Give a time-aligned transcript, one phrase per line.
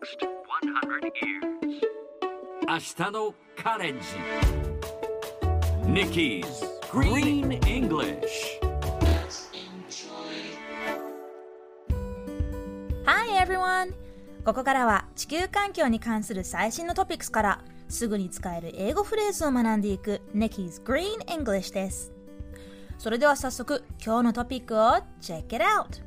[0.00, 1.80] next 100 years.
[2.66, 4.06] 明日のカレンジ
[5.84, 6.44] Nikki's
[6.90, 8.60] Green English
[13.04, 13.92] Hi everyone!
[14.44, 22.12] ここからは地球環境に関する最新のトピックスからすぐに使える英語フレーズを学んでいく Nikki's Green English です。
[22.98, 26.02] それでは早速今日のトピックを Check it out!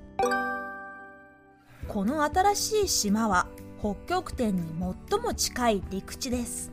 [1.88, 3.48] この新しい島は
[3.84, 4.64] 北極点に
[5.10, 6.72] 最も近い陸地です。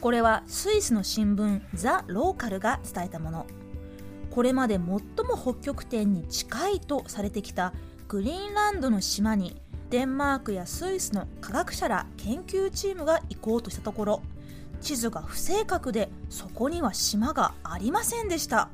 [0.00, 3.46] これはスイスの新聞ザ・ローカルが伝えたもの。
[4.30, 5.00] これまで最も
[5.36, 7.74] 北極点に近いとされてきた
[8.06, 9.60] グリーンランドの島に
[9.90, 14.22] デンマークやスイスの科学者ら研究チームが行こうとしたところ
[14.80, 18.68] 地図が不正確でそこには島がありませんでした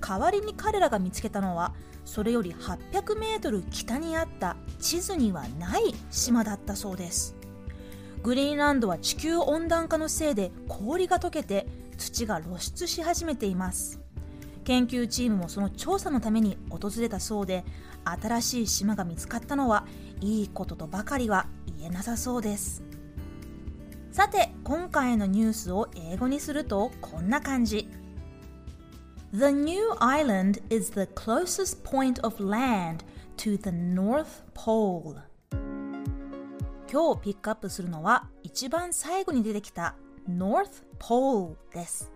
[0.00, 1.74] 代わりに彼らが見つけたのは
[2.08, 7.36] それより800メートル北にあった地図にはない島だったそうです。
[8.22, 11.66] グリーンランドは地球温暖化のせいで氷が溶けて
[11.98, 14.00] 土が露出し始めています。
[14.64, 17.62] 研究チームもその調査のために訪れたそうで
[18.04, 19.86] 新しい島が見つかったのは
[20.22, 21.46] いいこととばかりは
[21.78, 22.82] 言えなさそうです。
[24.12, 27.90] さて今回のニュースを英語にするとこんな感じ。
[29.30, 33.04] The new island is the closest point of land
[33.36, 35.16] to the North Pole
[36.90, 42.10] 今日ピックアップするのは一番最後に出てきた North Pole です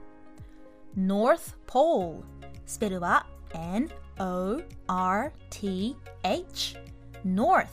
[0.96, 2.22] North Pole
[2.64, 3.98] スペルは N-O-R-T-H
[7.26, 7.66] North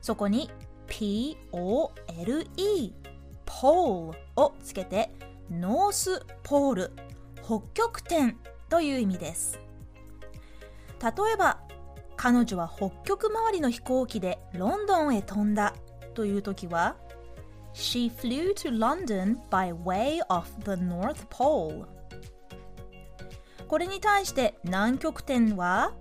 [0.00, 0.48] そこに
[0.86, 2.92] P-O-L-E
[3.44, 5.10] Pole をつけて
[5.50, 6.92] ノースポール
[7.44, 8.38] 北極点
[8.70, 9.60] という意味です。
[11.02, 11.58] 例えば
[12.16, 15.74] 彼女は北極周りの飛行機でロンドンへ飛んだ
[16.14, 16.96] という時は
[17.74, 21.86] She flew to London by way of the North Pole
[23.66, 25.92] これに対して南極点は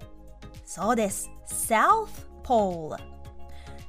[0.66, 1.32] そうです。
[1.48, 2.10] South
[2.44, 2.98] Pole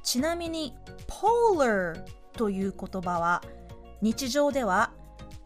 [0.03, 0.73] ちなみに
[1.07, 2.03] Polar
[2.33, 3.43] という言葉は
[4.01, 4.91] 日常では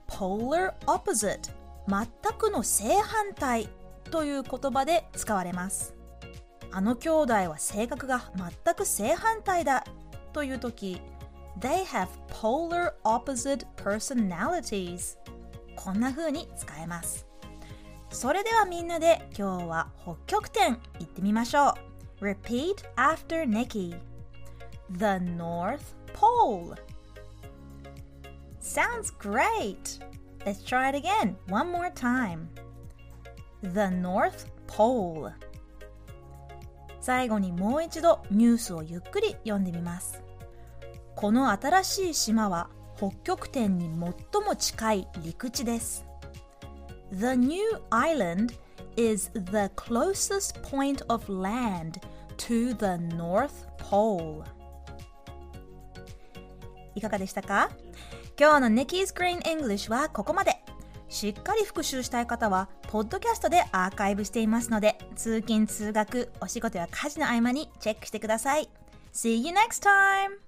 [0.07, 2.07] Polar Opposite 全
[2.37, 3.69] くの正反対
[4.11, 5.95] という言葉で使われます
[6.71, 9.85] あの兄弟は性格が全く正反対だ
[10.33, 11.01] という時
[11.59, 15.17] They have polar opposite personalities
[15.75, 17.25] こんな風に使えます
[18.09, 21.75] それではみんなで今日は北極点行ってみましょ
[22.21, 23.95] う Repeat after Nikki
[24.91, 26.75] The North Pole
[28.61, 29.99] Sounds great!
[30.45, 32.49] Let's try it again one more time
[33.63, 35.31] The North Pole
[37.01, 40.23] 最後にもう一度ニュースをゆっくり読んでみます
[41.15, 46.05] この新しい島は北極点に最も近い陸地です
[47.11, 48.53] The new island
[48.97, 51.99] is the closest point of land
[52.37, 54.43] to the North Pole.
[56.95, 57.69] いかがでしたか
[58.37, 60.57] 今日の Nikki's Green English はここまで。
[61.07, 68.69] しっかり復習したい方は、ポッドキャストでアーカイブしていますので、通勤・通学、お仕事や家事の合間にチェックしてください。
[69.13, 70.44] See you next time!